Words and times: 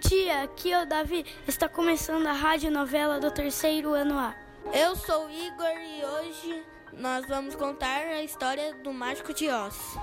dia, 0.00 0.42
aqui 0.42 0.72
é 0.72 0.82
o 0.82 0.86
Davi. 0.86 1.24
Está 1.46 1.68
começando 1.68 2.26
a 2.26 2.32
rádio 2.32 2.70
novela 2.70 3.20
do 3.20 3.30
terceiro 3.30 3.92
ano 3.92 4.18
A. 4.18 4.34
Eu 4.72 4.96
sou 4.96 5.26
o 5.26 5.30
Igor 5.30 5.66
e 5.66 6.04
hoje 6.04 6.64
nós 6.92 7.26
vamos 7.26 7.54
contar 7.54 8.00
a 8.00 8.22
história 8.22 8.74
do 8.82 8.92
Mágico 8.92 9.32
de 9.32 9.48
Oz. 9.48 9.96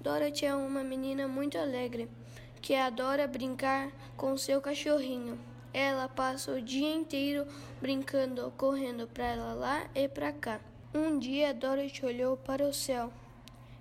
Dorothy 0.00 0.46
é 0.46 0.54
uma 0.54 0.82
menina 0.82 1.26
muito 1.26 1.58
alegre 1.58 2.08
que 2.62 2.74
adora 2.74 3.26
brincar 3.26 3.90
com 4.16 4.36
seu 4.36 4.60
cachorrinho. 4.60 5.38
Ela 5.72 6.08
passa 6.08 6.52
o 6.52 6.62
dia 6.62 6.94
inteiro 6.94 7.46
brincando, 7.80 8.52
correndo 8.56 9.06
para 9.06 9.54
lá 9.54 9.86
e 9.94 10.08
para 10.08 10.32
cá. 10.32 10.60
Um 10.94 11.18
dia 11.18 11.52
Dorothy 11.52 12.06
olhou 12.06 12.36
para 12.36 12.64
o 12.64 12.72
céu 12.72 13.12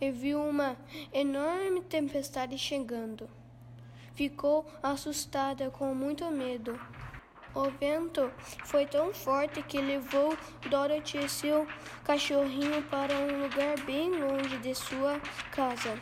e 0.00 0.10
viu 0.10 0.40
uma 0.40 0.76
enorme 1.12 1.82
tempestade 1.82 2.56
chegando. 2.56 3.28
Ficou 4.14 4.66
assustada 4.82 5.70
com 5.70 5.94
muito 5.94 6.30
medo. 6.30 6.78
O 7.54 7.70
vento 7.70 8.30
foi 8.64 8.86
tão 8.86 9.12
forte 9.12 9.62
que 9.62 9.78
levou 9.78 10.36
Dorothy 10.70 11.18
e 11.18 11.28
seu 11.28 11.66
cachorrinho 12.04 12.82
para 12.84 13.14
um 13.14 13.42
lugar 13.42 13.78
bem 13.84 14.10
longe 14.10 14.58
de 14.58 14.74
sua 14.74 15.20
casa. 15.50 16.00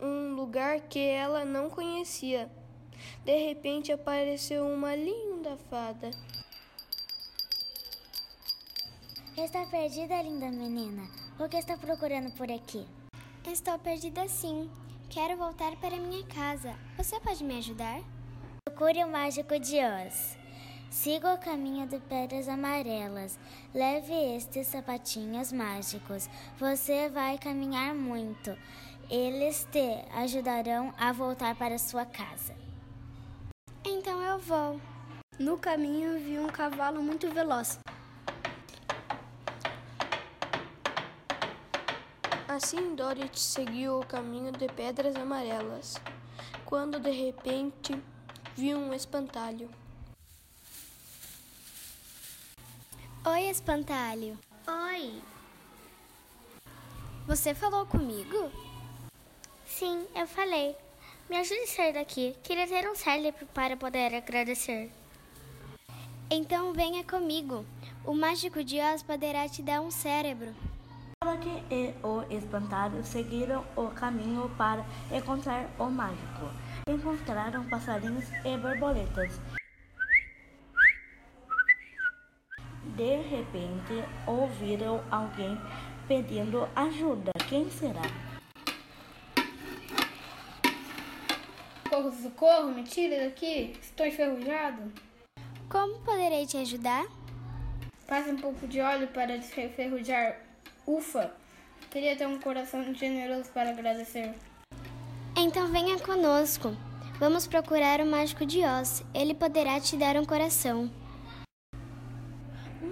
Um 0.00 0.34
lugar 0.34 0.80
que 0.80 1.00
ela 1.00 1.44
não 1.44 1.68
conhecia. 1.68 2.50
De 3.24 3.36
repente 3.46 3.92
apareceu 3.92 4.66
uma 4.66 4.94
linda 4.94 5.56
fada. 5.68 6.10
Está 9.36 9.66
perdida, 9.66 10.22
linda 10.22 10.50
menina? 10.50 11.02
O 11.38 11.46
que 11.46 11.58
está 11.58 11.76
procurando 11.76 12.30
por 12.36 12.50
aqui? 12.50 12.86
Estou 13.46 13.78
perdida 13.78 14.26
sim. 14.28 14.70
Quero 15.08 15.36
voltar 15.36 15.74
para 15.76 15.96
minha 15.96 16.24
casa. 16.26 16.74
Você 16.96 17.18
pode 17.20 17.42
me 17.42 17.58
ajudar? 17.58 18.00
Procure 18.68 19.02
o 19.04 19.08
mágico 19.08 19.58
de 19.58 19.76
Oz. 19.76 20.36
Siga 20.90 21.32
o 21.32 21.38
caminho 21.38 21.86
de 21.86 21.98
pedras 22.00 22.48
amarelas. 22.48 23.38
Leve 23.72 24.12
estes 24.36 24.66
sapatinhos 24.66 25.52
mágicos. 25.52 26.28
Você 26.58 27.08
vai 27.08 27.38
caminhar 27.38 27.94
muito. 27.94 28.56
Eles 29.08 29.66
te 29.70 30.04
ajudarão 30.12 30.92
a 30.98 31.12
voltar 31.12 31.54
para 31.54 31.78
sua 31.78 32.04
casa. 32.04 32.54
Então 33.84 34.20
eu 34.22 34.38
vou. 34.38 34.80
No 35.38 35.56
caminho 35.56 36.18
vi 36.18 36.38
um 36.38 36.48
cavalo 36.48 37.02
muito 37.02 37.30
veloz. 37.30 37.78
Assim 42.56 42.94
Dorothy 42.94 43.38
seguiu 43.38 44.00
o 44.00 44.06
caminho 44.06 44.50
de 44.50 44.66
pedras 44.66 45.14
amarelas, 45.14 46.00
quando 46.64 46.98
de 46.98 47.10
repente 47.10 47.94
viu 48.56 48.78
um 48.78 48.94
espantalho. 48.94 49.68
Oi, 53.26 53.42
espantalho. 53.50 54.38
Oi. 54.66 55.22
Você 57.26 57.54
falou 57.54 57.84
comigo? 57.84 58.50
Sim, 59.66 60.06
eu 60.14 60.26
falei. 60.26 60.74
Me 61.28 61.36
ajude 61.36 61.60
a 61.60 61.66
sair 61.66 61.92
daqui. 61.92 62.34
Queria 62.42 62.66
ter 62.66 62.88
um 62.88 62.94
cérebro 62.94 63.44
para 63.52 63.76
poder 63.76 64.14
agradecer. 64.14 64.90
Então 66.30 66.72
venha 66.72 67.04
comigo. 67.04 67.66
O 68.02 68.14
mágico 68.14 68.64
de 68.64 68.80
Oz 68.80 69.02
poderá 69.02 69.46
te 69.46 69.60
dar 69.60 69.82
um 69.82 69.90
cérebro. 69.90 70.56
Dorothy 71.26 71.60
e 71.72 71.94
o 72.06 72.22
espantalho 72.30 73.04
seguiram 73.04 73.64
o 73.74 73.88
caminho 73.88 74.48
para 74.56 74.86
encontrar 75.10 75.68
o 75.76 75.86
mágico. 75.86 76.48
Encontraram 76.88 77.68
passarinhos 77.68 78.24
e 78.44 78.56
borboletas. 78.56 79.40
De 82.94 83.16
repente, 83.22 84.04
ouviram 84.24 85.02
alguém 85.10 85.60
pedindo 86.06 86.68
ajuda. 86.76 87.32
Quem 87.48 87.68
será? 87.70 88.02
Socorro, 91.82 92.12
socorro, 92.12 92.70
me 92.70 92.84
tire 92.84 93.24
daqui, 93.24 93.76
estou 93.82 94.06
enferrujado. 94.06 94.92
Como 95.68 95.98
poderei 96.04 96.46
te 96.46 96.56
ajudar? 96.58 97.04
Passe 98.06 98.30
um 98.30 98.36
pouco 98.36 98.68
de 98.68 98.80
óleo 98.80 99.08
para 99.08 99.36
desenferrujar 99.36 100.46
Ufa! 100.86 101.32
Queria 101.90 102.14
ter 102.14 102.26
um 102.26 102.38
coração 102.38 102.94
generoso 102.94 103.50
para 103.50 103.70
agradecer. 103.70 104.34
Então 105.36 105.66
venha 105.66 105.98
conosco. 105.98 106.76
Vamos 107.18 107.46
procurar 107.46 108.00
o 108.00 108.06
mágico 108.06 108.46
de 108.46 108.64
Oz. 108.64 109.02
Ele 109.12 109.34
poderá 109.34 109.80
te 109.80 109.96
dar 109.96 110.16
um 110.16 110.24
coração. 110.24 110.88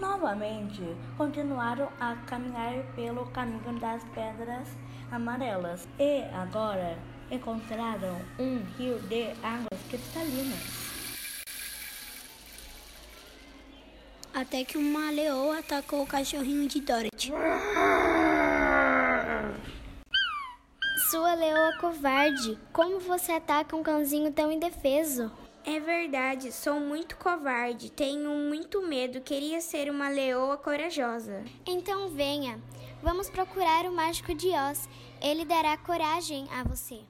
Novamente, 0.00 0.82
continuaram 1.16 1.88
a 1.98 2.14
caminhar 2.26 2.74
pelo 2.94 3.24
caminho 3.30 3.78
das 3.80 4.04
pedras 4.14 4.68
amarelas 5.10 5.88
e 5.98 6.24
agora 6.34 6.98
encontraram 7.30 8.20
um 8.38 8.58
rio 8.76 8.98
de 9.00 9.30
águas 9.42 9.80
cristalinas. 9.88 10.87
Até 14.38 14.64
que 14.64 14.78
uma 14.78 15.10
leoa 15.10 15.58
atacou 15.58 16.00
o 16.00 16.06
cachorrinho 16.06 16.68
de 16.68 16.80
Dorothy. 16.80 17.32
Sua 21.10 21.34
leoa 21.34 21.76
covarde! 21.80 22.56
Como 22.72 23.00
você 23.00 23.32
ataca 23.32 23.74
um 23.74 23.82
cãozinho 23.82 24.32
tão 24.32 24.52
indefeso? 24.52 25.28
É 25.64 25.80
verdade, 25.80 26.52
sou 26.52 26.78
muito 26.78 27.16
covarde, 27.16 27.90
tenho 27.90 28.30
muito 28.30 28.80
medo, 28.80 29.20
queria 29.20 29.60
ser 29.60 29.90
uma 29.90 30.08
leoa 30.08 30.56
corajosa. 30.56 31.44
Então 31.66 32.08
venha, 32.08 32.62
vamos 33.02 33.28
procurar 33.28 33.86
o 33.86 33.92
mágico 33.92 34.32
de 34.32 34.50
Oz. 34.50 34.88
Ele 35.20 35.44
dará 35.44 35.76
coragem 35.78 36.46
a 36.52 36.62
você. 36.62 37.00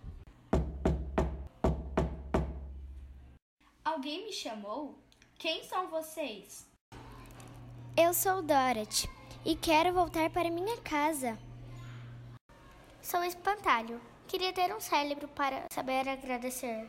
Alguém 3.84 4.24
me 4.24 4.32
chamou? 4.32 4.98
Quem 5.36 5.62
são 5.64 5.88
vocês? 5.88 6.67
Eu 8.00 8.14
sou 8.14 8.40
Dorothy 8.40 9.10
e 9.44 9.56
quero 9.56 9.92
voltar 9.92 10.30
para 10.30 10.52
minha 10.52 10.76
casa. 10.82 11.36
Sou 13.02 13.24
espantalho. 13.24 14.00
Queria 14.28 14.52
ter 14.52 14.72
um 14.72 14.78
cérebro 14.78 15.26
para 15.26 15.64
saber 15.72 16.08
agradecer. 16.08 16.88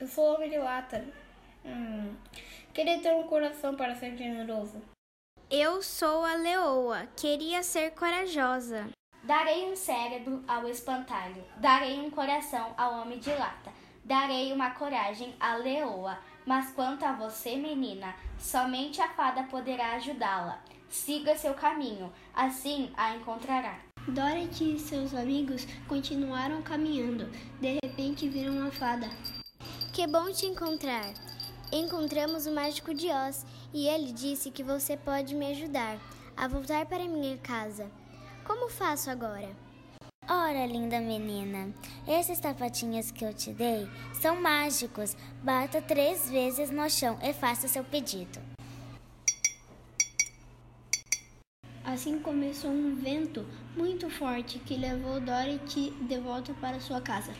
Eu 0.00 0.08
sou 0.08 0.34
homem 0.34 0.50
de 0.50 0.58
lata. 0.58 1.06
Hum, 1.64 2.16
queria 2.74 3.00
ter 3.00 3.14
um 3.14 3.28
coração 3.28 3.76
para 3.76 3.94
ser 3.94 4.16
generoso. 4.16 4.82
Eu 5.48 5.80
sou 5.80 6.24
a 6.24 6.34
leoa. 6.34 7.06
Queria 7.16 7.62
ser 7.62 7.92
corajosa. 7.92 8.90
Darei 9.22 9.70
um 9.70 9.76
cérebro 9.76 10.42
ao 10.48 10.68
espantalho. 10.68 11.44
Darei 11.58 12.00
um 12.00 12.10
coração 12.10 12.74
ao 12.76 13.02
homem 13.02 13.20
de 13.20 13.30
lata. 13.30 13.72
Darei 14.04 14.52
uma 14.52 14.72
coragem 14.72 15.32
à 15.38 15.54
leoa. 15.54 16.18
Mas 16.44 16.70
quanto 16.72 17.04
a 17.04 17.12
você, 17.12 17.56
menina, 17.56 18.14
somente 18.38 19.00
a 19.00 19.08
fada 19.08 19.44
poderá 19.44 19.92
ajudá-la. 19.92 20.60
Siga 20.88 21.36
seu 21.36 21.54
caminho, 21.54 22.12
assim 22.34 22.90
a 22.96 23.16
encontrará. 23.16 23.78
Dorothy 24.08 24.74
e 24.74 24.78
seus 24.78 25.14
amigos 25.14 25.66
continuaram 25.86 26.60
caminhando. 26.60 27.30
De 27.60 27.78
repente 27.82 28.28
viram 28.28 28.58
uma 28.58 28.70
fada. 28.70 29.08
Que 29.92 30.06
bom 30.06 30.30
te 30.32 30.46
encontrar. 30.46 31.12
Encontramos 31.72 32.46
o 32.46 32.52
mágico 32.52 32.92
de 32.92 33.08
Oz 33.08 33.46
e 33.72 33.86
ele 33.86 34.12
disse 34.12 34.50
que 34.50 34.62
você 34.62 34.96
pode 34.96 35.34
me 35.34 35.46
ajudar 35.52 35.98
a 36.36 36.48
voltar 36.48 36.84
para 36.86 37.06
minha 37.06 37.38
casa. 37.38 37.90
Como 38.44 38.68
faço 38.68 39.08
agora? 39.08 39.48
Ora, 40.28 40.66
linda 40.66 41.00
menina, 41.00 41.74
esses 42.06 42.38
sapatinhos 42.38 43.10
que 43.10 43.24
eu 43.24 43.34
te 43.34 43.52
dei 43.52 43.88
são 44.12 44.40
mágicos. 44.40 45.16
Bata 45.42 45.82
três 45.82 46.30
vezes 46.30 46.70
no 46.70 46.88
chão 46.88 47.18
e 47.20 47.32
faça 47.32 47.66
seu 47.66 47.82
pedido. 47.82 48.38
Assim 51.84 52.20
começou 52.20 52.70
um 52.70 52.94
vento 52.94 53.44
muito 53.76 54.08
forte 54.08 54.60
que 54.60 54.76
levou 54.76 55.20
Dorothy 55.20 55.90
de 55.90 56.18
volta 56.18 56.54
para 56.54 56.78
sua 56.78 57.00
casa. 57.00 57.32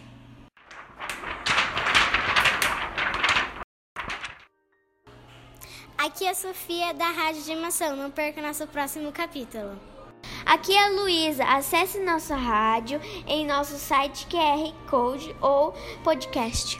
Aqui 5.96 6.24
é 6.24 6.30
a 6.30 6.34
Sofia 6.34 6.92
da 6.92 7.12
Rádio 7.12 7.44
de 7.44 7.54
Mação. 7.54 7.94
Não 7.94 8.10
perca 8.10 8.42
nosso 8.42 8.66
próximo 8.66 9.12
capítulo. 9.12 9.91
Aqui 10.52 10.76
é 10.76 10.84
a 10.84 10.90
Luísa. 10.90 11.44
Acesse 11.44 11.98
nossa 12.00 12.36
rádio 12.36 13.00
em 13.26 13.46
nosso 13.46 13.78
site 13.78 14.26
QR 14.26 14.74
Code 14.86 15.34
ou 15.40 15.72
podcast. 16.04 16.78